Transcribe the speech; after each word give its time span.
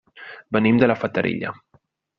Venim 0.57 0.81
de 0.85 0.89
la 0.91 0.97
Fatarella. 1.05 1.55